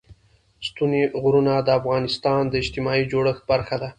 [0.67, 3.89] ستوني غرونه د افغانستان د اجتماعي جوړښت برخه ده.